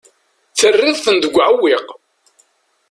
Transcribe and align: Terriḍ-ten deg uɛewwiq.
Terriḍ-ten 0.59 1.17
deg 1.23 1.35
uɛewwiq. 1.37 1.87